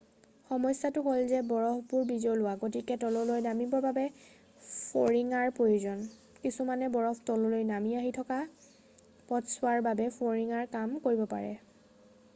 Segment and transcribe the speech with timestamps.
[0.51, 4.05] সমস্যটো হ'ল যে বৰফবোৰ বিজলুৱা গতিকে তললৈ নামিবৰ বাবে
[4.69, 6.01] ফৰিঙাৰ প্ৰয়োজন
[6.47, 11.53] কিছুমান বৰফ তললৈ নামি আহি বাকী থকা পথছোৱাৰ বাবে ফৰিঙাৰ কাম কৰিব পাৰে